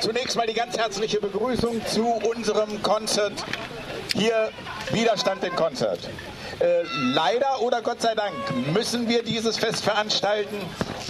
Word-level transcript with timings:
Zunächst 0.00 0.36
mal 0.36 0.46
die 0.46 0.54
ganz 0.54 0.78
herzliche 0.78 1.20
Begrüßung 1.20 1.84
zu 1.86 2.06
unserem 2.06 2.82
Konzert. 2.82 3.32
Hier 4.14 4.50
Widerstand 4.92 5.44
im 5.44 5.54
Konzert. 5.54 6.08
Äh, 6.58 6.82
leider 7.14 7.60
oder 7.60 7.82
Gott 7.82 8.00
sei 8.00 8.14
Dank 8.14 8.34
müssen 8.72 9.08
wir 9.08 9.22
dieses 9.22 9.58
Fest 9.58 9.84
veranstalten, 9.84 10.56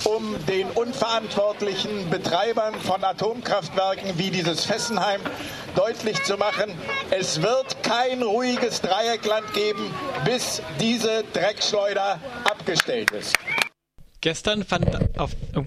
um 0.05 0.35
den 0.47 0.69
unverantwortlichen 0.71 2.11
Betreibern 2.11 2.75
von 2.81 3.03
Atomkraftwerken 3.03 4.19
wie 4.19 4.31
dieses 4.31 4.65
Fessenheim 4.65 5.21
deutlich 5.75 6.23
zu 6.25 6.37
machen, 6.37 6.73
es 7.11 7.43
wird 7.43 7.83
kein 7.83 8.23
ruhiges 8.23 8.81
Dreieckland 8.81 9.53
geben, 9.55 9.95
bis 10.25 10.63
diese 10.81 11.25
Dreckschleuder 11.33 12.19
abgestellt 12.45 13.11
ist. 13.13 13.37
Gestern 14.21 14.65
fand 14.65 15.19
auf. 15.19 15.31
Oh, 15.57 15.65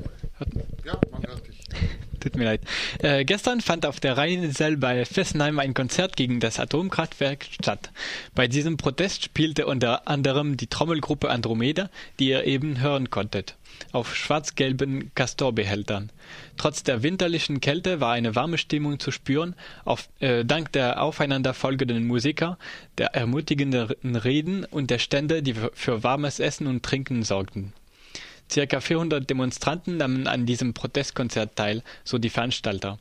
Tut 2.24 2.38
mir 2.38 2.46
leid. 2.46 2.62
Äh, 3.00 3.26
gestern 3.26 3.60
fand 3.60 3.86
auf 3.86 4.00
der 4.00 4.16
Rheinsel 4.18 4.78
bei 4.78 5.04
Fessenheim 5.04 5.60
ein 5.60 5.74
Konzert 5.74 6.16
gegen 6.16 6.40
das 6.40 6.58
Atomkraftwerk 6.58 7.46
statt. 7.52 7.92
Bei 8.34 8.48
diesem 8.48 8.78
Protest 8.78 9.26
spielte 9.26 9.66
unter 9.66 10.08
anderem 10.08 10.56
die 10.56 10.68
Trommelgruppe 10.68 11.30
Andromeda, 11.30 11.90
die 12.20 12.30
ihr 12.30 12.46
eben 12.46 12.80
hören 12.80 13.10
konntet, 13.10 13.58
auf 13.92 14.16
schwarz-gelben 14.16 15.12
Castorbehältern. 15.16 16.14
Trotz 16.56 16.84
der 16.84 17.04
winterlichen 17.04 17.60
Kälte 17.60 18.00
war 18.00 18.14
eine 18.14 18.36
warme 18.36 18.58
Stimmung 18.58 19.00
zu 19.00 19.12
spüren, 19.12 19.54
auf, 19.84 20.08
äh, 20.22 20.46
dank 20.46 20.72
der 20.72 21.04
aufeinanderfolgenden 21.04 22.08
Musiker, 22.08 22.58
der 23.00 23.08
ermutigenden 23.16 24.16
Reden 24.16 24.64
und 24.64 24.92
der 24.92 25.00
Stände, 25.00 25.44
die 25.44 25.56
für 25.74 26.04
warmes 26.04 26.40
Essen 26.40 26.68
und 26.68 26.84
Trinken 26.84 27.24
sorgten. 27.24 27.74
Circa 28.52 28.82
400 28.82 29.30
Demonstranten 29.30 29.98
nahmen 29.98 30.28
an 30.28 30.46
diesem 30.46 30.74
Protestkonzert 30.74 31.56
teil, 31.56 31.84
so 32.04 32.18
die 32.18 32.30
Veranstalter. 32.30 33.00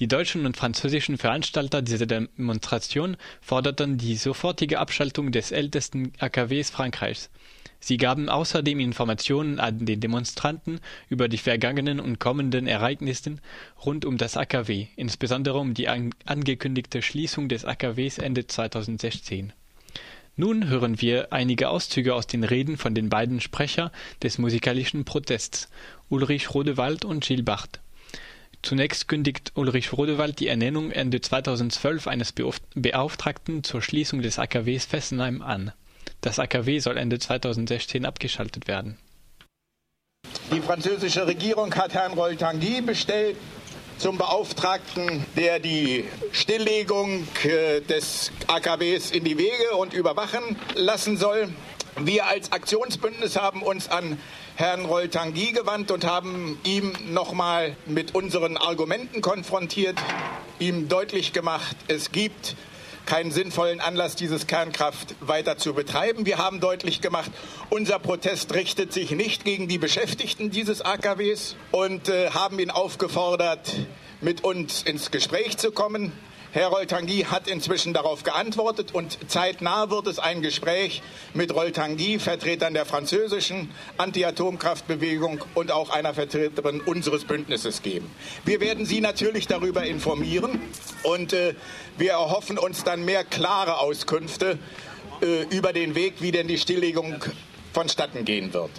Die 0.00 0.08
deutschen 0.08 0.46
und 0.46 0.56
französischen 0.56 1.18
Veranstalter 1.18 1.82
dieser 1.82 2.06
Demonstration 2.06 3.16
forderten 3.40 3.98
die 3.98 4.16
sofortige 4.16 4.78
Abschaltung 4.78 5.32
des 5.32 5.52
ältesten 5.52 6.12
AKWs 6.18 6.70
Frankreichs. 6.70 7.30
Sie 7.78 7.96
gaben 7.96 8.28
außerdem 8.28 8.78
Informationen 8.78 9.58
an 9.58 9.84
die 9.84 9.98
Demonstranten 9.98 10.80
über 11.08 11.28
die 11.28 11.38
vergangenen 11.38 12.00
und 12.00 12.20
kommenden 12.20 12.66
Ereignisse 12.66 13.36
rund 13.84 14.04
um 14.04 14.18
das 14.18 14.36
AKW, 14.36 14.86
insbesondere 14.96 15.58
um 15.58 15.74
die 15.74 15.88
angekündigte 15.88 17.02
Schließung 17.02 17.48
des 17.48 17.64
AKWs 17.64 18.18
Ende 18.18 18.46
2016 18.46 19.52
nun 20.36 20.68
hören 20.68 21.00
wir 21.00 21.32
einige 21.32 21.68
Auszüge 21.68 22.14
aus 22.14 22.26
den 22.26 22.44
Reden 22.44 22.76
von 22.76 22.94
den 22.94 23.08
beiden 23.08 23.40
Sprecher 23.40 23.92
des 24.22 24.38
musikalischen 24.38 25.04
Protests, 25.04 25.68
Ulrich 26.08 26.54
Rodewald 26.54 27.04
und 27.04 27.24
Gilles 27.24 27.44
Barth. 27.44 27.80
Zunächst 28.62 29.08
kündigt 29.08 29.52
Ulrich 29.56 29.92
Rodewald 29.92 30.38
die 30.38 30.46
Ernennung 30.46 30.90
Ende 30.92 31.20
2012 31.20 32.06
eines 32.06 32.32
Beauftragten 32.32 33.64
zur 33.64 33.82
Schließung 33.82 34.22
des 34.22 34.38
AKWs 34.38 34.86
Fessenheim 34.86 35.42
an. 35.42 35.72
Das 36.20 36.38
AKW 36.38 36.78
soll 36.78 36.96
Ende 36.96 37.18
2016 37.18 38.06
abgeschaltet 38.06 38.68
werden. 38.68 38.96
Die 40.52 40.60
französische 40.60 41.26
Regierung 41.26 41.74
hat 41.74 41.94
Herrn 41.94 42.12
Roltanguy 42.12 42.80
bestellt, 42.82 43.36
zum 44.02 44.18
Beauftragten, 44.18 45.24
der 45.36 45.60
die 45.60 46.04
Stilllegung 46.32 47.24
äh, 47.44 47.80
des 47.82 48.32
AKWs 48.48 49.12
in 49.12 49.22
die 49.22 49.38
Wege 49.38 49.76
und 49.76 49.92
überwachen 49.92 50.56
lassen 50.74 51.16
soll. 51.16 51.48
Wir 52.00 52.26
als 52.26 52.50
Aktionsbündnis 52.50 53.36
haben 53.36 53.62
uns 53.62 53.88
an 53.88 54.18
Herrn 54.56 54.86
Roltanguy 54.86 55.52
gewandt 55.52 55.92
und 55.92 56.04
haben 56.04 56.58
ihm 56.64 56.92
nochmal 57.12 57.76
mit 57.86 58.12
unseren 58.16 58.56
Argumenten 58.56 59.20
konfrontiert, 59.20 59.96
ihm 60.58 60.88
deutlich 60.88 61.32
gemacht, 61.32 61.76
es 61.86 62.10
gibt 62.10 62.56
keinen 63.06 63.30
sinnvollen 63.30 63.80
Anlass, 63.80 64.16
dieses 64.16 64.46
Kernkraft 64.46 65.14
weiter 65.20 65.58
zu 65.58 65.74
betreiben. 65.74 66.26
Wir 66.26 66.38
haben 66.38 66.60
deutlich 66.60 67.00
gemacht, 67.00 67.30
unser 67.70 67.98
Protest 67.98 68.54
richtet 68.54 68.92
sich 68.92 69.10
nicht 69.10 69.44
gegen 69.44 69.68
die 69.68 69.78
Beschäftigten 69.78 70.50
dieses 70.50 70.82
AKWs 70.82 71.56
und 71.70 72.08
äh, 72.08 72.30
haben 72.30 72.58
ihn 72.58 72.70
aufgefordert, 72.70 73.74
mit 74.22 74.44
uns 74.44 74.82
ins 74.82 75.10
Gespräch 75.10 75.58
zu 75.58 75.70
kommen. 75.72 76.12
Herr 76.52 76.68
Roltanguy 76.68 77.24
hat 77.30 77.48
inzwischen 77.48 77.94
darauf 77.94 78.24
geantwortet 78.24 78.94
und 78.94 79.18
zeitnah 79.26 79.88
wird 79.88 80.06
es 80.06 80.18
ein 80.18 80.42
Gespräch 80.42 81.00
mit 81.32 81.54
Roltanguy, 81.54 82.18
Vertretern 82.18 82.74
der 82.74 82.84
französischen 82.84 83.70
Anti-Atomkraftbewegung 83.96 85.42
und 85.54 85.72
auch 85.72 85.88
einer 85.88 86.12
Vertreterin 86.12 86.82
unseres 86.82 87.24
Bündnisses 87.24 87.80
geben. 87.80 88.10
Wir 88.44 88.60
werden 88.60 88.84
Sie 88.84 89.00
natürlich 89.00 89.46
darüber 89.46 89.84
informieren 89.84 90.60
und 91.04 91.32
äh, 91.32 91.54
wir 91.96 92.12
erhoffen 92.12 92.58
uns 92.58 92.84
dann 92.84 93.02
mehr 93.04 93.24
klare 93.24 93.78
Auskünfte 93.78 94.58
äh, 95.22 95.44
über 95.44 95.72
den 95.72 95.94
Weg, 95.94 96.16
wie 96.20 96.32
denn 96.32 96.48
die 96.48 96.58
Stilllegung 96.58 97.14
vonstatten 97.72 98.26
gehen 98.26 98.52
wird. 98.52 98.70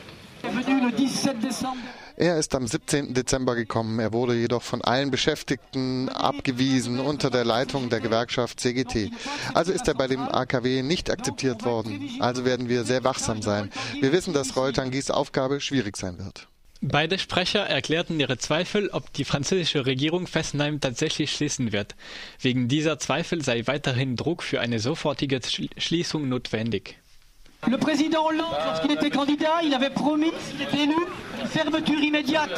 Er 2.15 2.37
ist 2.37 2.53
am 2.53 2.67
17. 2.67 3.13
Dezember 3.13 3.55
gekommen. 3.55 3.99
Er 3.99 4.13
wurde 4.13 4.35
jedoch 4.35 4.61
von 4.61 4.81
allen 4.81 5.09
Beschäftigten 5.09 6.09
abgewiesen 6.09 6.99
unter 6.99 7.29
der 7.29 7.43
Leitung 7.43 7.89
der 7.89 8.01
Gewerkschaft 8.01 8.59
CGT. 8.59 9.11
Also 9.53 9.71
ist 9.71 9.87
er 9.87 9.95
bei 9.95 10.07
dem 10.07 10.21
AKW 10.21 10.83
nicht 10.83 11.09
akzeptiert 11.09 11.65
worden. 11.65 12.09
Also 12.19 12.45
werden 12.45 12.69
wir 12.69 12.83
sehr 12.83 13.03
wachsam 13.03 13.41
sein. 13.41 13.71
Wir 13.99 14.11
wissen, 14.11 14.33
dass 14.33 14.55
Roy 14.55 14.71
Tanguys 14.71 15.09
Aufgabe 15.09 15.59
schwierig 15.59 15.97
sein 15.97 16.19
wird. 16.19 16.47
Beide 16.85 17.17
Sprecher 17.17 17.61
erklärten 17.61 18.19
ihre 18.19 18.37
Zweifel, 18.37 18.89
ob 18.89 19.13
die 19.13 19.23
französische 19.23 19.85
Regierung 19.85 20.27
Fessenheim 20.27 20.81
tatsächlich 20.81 21.31
schließen 21.31 21.71
wird. 21.71 21.95
Wegen 22.41 22.67
dieser 22.67 22.99
Zweifel 22.99 23.41
sei 23.41 23.65
weiterhin 23.67 24.17
Druck 24.17 24.43
für 24.43 24.59
eine 24.59 24.79
sofortige 24.79 25.39
Schließung 25.77 26.27
notwendig. 26.27 26.97
Le 27.67 27.77
président 27.77 28.25
Hollande, 28.25 28.55
lorsqu'il 28.65 28.91
était 28.91 29.09
candidat, 29.09 29.61
il 29.63 29.73
avait 29.73 29.89
promis, 29.89 30.31
s'il 30.49 30.61
était 30.61 30.83
élu, 30.83 30.95
une 31.41 31.47
fermeture 31.47 31.99
immédiate. 31.99 32.51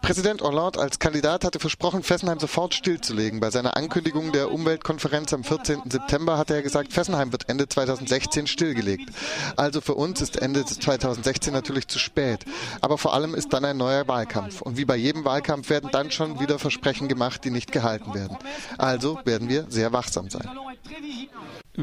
Präsident 0.00 0.40
Hollande 0.40 0.78
als 0.78 0.98
Kandidat 0.98 1.44
hatte 1.44 1.58
versprochen, 1.58 2.02
Fessenheim 2.02 2.40
sofort 2.40 2.74
stillzulegen. 2.74 3.38
Bei 3.38 3.50
seiner 3.50 3.76
Ankündigung 3.76 4.32
der 4.32 4.50
Umweltkonferenz 4.50 5.32
am 5.32 5.44
14. 5.44 5.82
September 5.90 6.38
hatte 6.38 6.54
er 6.54 6.62
gesagt, 6.62 6.92
Fessenheim 6.92 7.32
wird 7.32 7.48
Ende 7.48 7.68
2016 7.68 8.46
stillgelegt. 8.46 9.10
Also 9.56 9.80
für 9.80 9.94
uns 9.94 10.20
ist 10.20 10.40
Ende 10.40 10.64
2016 10.64 11.52
natürlich 11.52 11.86
zu 11.86 11.98
spät. 11.98 12.44
Aber 12.80 12.98
vor 12.98 13.14
allem 13.14 13.34
ist 13.34 13.52
dann 13.52 13.64
ein 13.64 13.76
neuer 13.76 14.08
Wahlkampf. 14.08 14.62
Und 14.62 14.78
wie 14.78 14.86
bei 14.86 14.96
jedem 14.96 15.24
Wahlkampf 15.24 15.68
werden 15.68 15.90
dann 15.92 16.10
schon 16.10 16.40
wieder 16.40 16.58
Versprechen 16.58 17.08
gemacht, 17.08 17.44
die 17.44 17.50
nicht 17.50 17.70
gehalten 17.70 18.14
werden. 18.14 18.38
Also 18.78 19.20
werden 19.24 19.48
wir 19.48 19.66
sehr 19.68 19.92
wachsam 19.92 20.30
sein. 20.30 20.48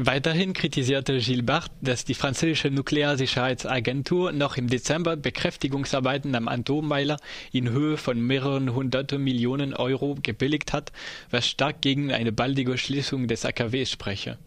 Weiterhin 0.00 0.52
kritisierte 0.52 1.18
Gilles 1.18 1.44
Barth, 1.44 1.72
dass 1.80 2.04
die 2.04 2.14
französische 2.14 2.70
Nuklearsicherheitsagentur 2.70 4.30
noch 4.30 4.56
im 4.56 4.68
Dezember 4.68 5.16
Bekräftigungsarbeiten 5.16 6.36
am 6.36 6.46
Atommeiler 6.46 7.16
in 7.50 7.70
Höhe 7.70 7.96
von 7.96 8.20
mehreren 8.20 8.74
hundert 8.74 9.10
Millionen 9.18 9.74
Euro 9.74 10.16
gebilligt 10.22 10.72
hat, 10.72 10.92
was 11.32 11.48
stark 11.48 11.80
gegen 11.80 12.12
eine 12.12 12.30
baldige 12.30 12.78
Schließung 12.78 13.26
des 13.26 13.44
AKWs 13.44 13.90
spreche. 13.90 14.38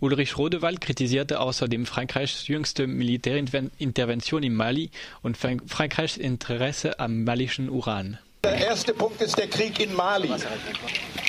Ulrich 0.00 0.36
Rodewald 0.36 0.80
kritisierte 0.80 1.38
außerdem 1.38 1.86
Frankreichs 1.86 2.48
jüngste 2.48 2.88
Militärintervention 2.88 4.42
im 4.42 4.54
Mali 4.56 4.90
und 5.22 5.36
Frankreichs 5.36 6.16
Interesse 6.16 6.98
am 6.98 7.22
malischen 7.22 7.70
Uran. 7.70 8.18
Der 8.44 8.56
erste 8.56 8.92
Punkt 8.92 9.22
ist 9.22 9.38
der 9.38 9.46
Krieg 9.46 9.78
in 9.78 9.94
Mali. 9.94 10.28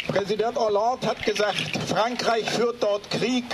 Präsident 0.07 0.57
Hollande 0.57 1.05
hat 1.05 1.23
gesagt, 1.23 1.77
Frankreich 1.87 2.49
führt 2.49 2.81
dort 2.81 3.07
Krieg, 3.11 3.45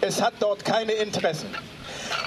es 0.00 0.20
hat 0.20 0.34
dort 0.40 0.64
keine 0.64 0.90
Interessen. 0.94 1.54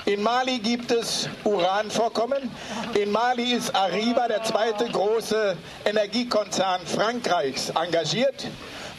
In 0.06 0.24
Mali 0.24 0.60
gibt 0.60 0.90
es 0.92 1.28
Uranvorkommen. 1.44 2.50
In 2.94 3.12
Mali 3.12 3.52
ist 3.52 3.76
Arriva, 3.76 4.30
der 4.30 4.42
zweite 4.44 4.86
große 4.86 5.58
Energiekonzern 5.84 6.80
Frankreichs, 6.86 7.70
engagiert. 7.72 8.48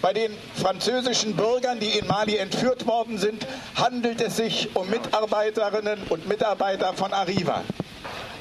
Bei 0.02 0.12
den 0.12 0.36
französischen 0.60 1.34
Bürgern, 1.34 1.80
die 1.80 1.98
in 1.98 2.06
Mali 2.06 2.36
entführt 2.36 2.86
worden 2.86 3.16
sind, 3.16 3.46
handelt 3.74 4.20
es 4.20 4.36
sich 4.36 4.68
um 4.74 4.90
Mitarbeiterinnen 4.90 6.02
und 6.10 6.28
Mitarbeiter 6.28 6.92
von 6.92 7.14
Arriva. 7.14 7.62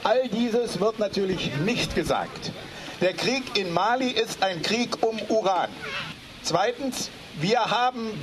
All 0.04 0.28
dieses 0.28 0.82
wird 0.82 1.00
natürlich 1.00 1.56
nicht 1.64 1.96
gesagt. 1.96 2.52
Der 3.04 3.12
Krieg 3.12 3.58
in 3.58 3.74
Mali 3.74 4.12
ist 4.12 4.42
ein 4.42 4.62
Krieg 4.62 5.04
um 5.04 5.20
Uran. 5.28 5.70
Zweitens, 6.42 7.10
wir 7.36 7.60
haben 7.60 8.18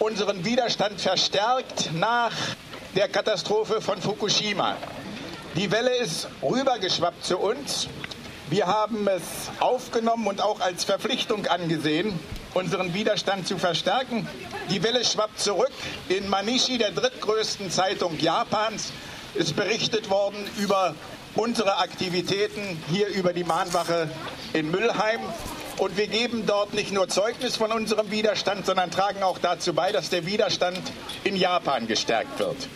unseren 0.00 0.44
Widerstand 0.44 1.00
verstärkt 1.00 1.92
nach 1.94 2.32
der 2.96 3.06
Katastrophe 3.06 3.80
von 3.80 4.02
Fukushima. 4.02 4.76
Die 5.54 5.70
Welle 5.70 5.94
ist 5.98 6.26
rübergeschwappt 6.42 7.24
zu 7.24 7.38
uns. 7.38 7.86
Wir 8.50 8.66
haben 8.66 9.06
es 9.06 9.22
aufgenommen 9.60 10.26
und 10.26 10.40
auch 10.40 10.58
als 10.58 10.82
Verpflichtung 10.82 11.46
angesehen, 11.46 12.18
unseren 12.54 12.92
Widerstand 12.92 13.46
zu 13.46 13.56
verstärken. 13.56 14.26
Die 14.68 14.82
Welle 14.82 15.04
schwappt 15.04 15.38
zurück. 15.38 15.70
In 16.08 16.28
Manishi, 16.28 16.76
der 16.76 16.90
drittgrößten 16.90 17.70
Zeitung 17.70 18.18
Japans, 18.18 18.90
ist 19.34 19.54
berichtet 19.54 20.10
worden 20.10 20.44
über 20.58 20.96
unsere 21.34 21.78
Aktivitäten 21.78 22.62
hier 22.90 23.08
über 23.08 23.32
die 23.32 23.44
Mahnwache 23.44 24.08
in 24.52 24.70
Müllheim. 24.70 25.20
Und 25.78 25.96
wir 25.96 26.06
geben 26.06 26.44
dort 26.46 26.72
nicht 26.72 26.92
nur 26.92 27.08
Zeugnis 27.08 27.56
von 27.56 27.72
unserem 27.72 28.10
Widerstand, 28.10 28.64
sondern 28.64 28.90
tragen 28.92 29.22
auch 29.22 29.38
dazu 29.38 29.74
bei, 29.74 29.90
dass 29.90 30.08
der 30.08 30.24
Widerstand 30.24 30.80
in 31.24 31.34
Japan 31.34 31.88
gestärkt 31.88 32.38
wird. 32.38 32.68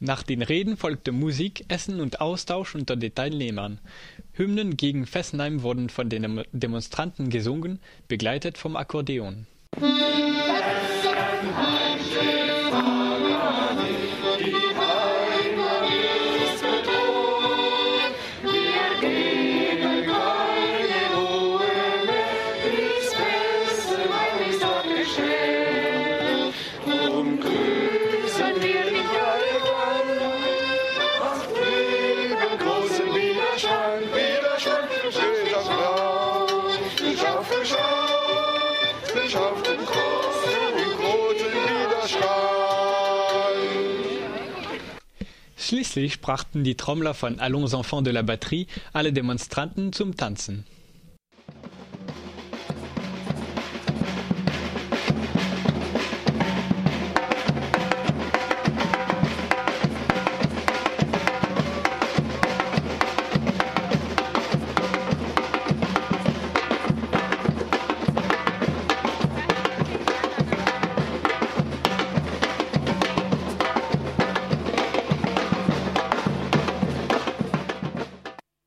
Nach 0.00 0.22
den 0.22 0.42
Reden 0.42 0.76
folgte 0.76 1.12
Musik, 1.12 1.64
Essen 1.68 2.00
und 2.00 2.20
Austausch 2.20 2.74
unter 2.74 2.96
den 2.96 3.14
Teilnehmern. 3.14 3.80
Hymnen 4.32 4.76
gegen 4.76 5.06
Fessenheim 5.06 5.62
wurden 5.62 5.88
von 5.88 6.08
den 6.08 6.44
Demonstranten 6.52 7.30
gesungen, 7.30 7.80
begleitet 8.06 8.58
vom 8.58 8.76
Akkordeon. 8.76 9.46
Schließlich 45.68 46.22
brachten 46.22 46.64
die 46.64 46.76
Trommler 46.76 47.12
von 47.12 47.40
Allons 47.40 47.74
Enfants 47.74 48.04
de 48.04 48.14
la 48.14 48.22
Batterie 48.22 48.68
alle 48.94 49.12
Demonstranten 49.12 49.92
zum 49.92 50.16
Tanzen. 50.16 50.64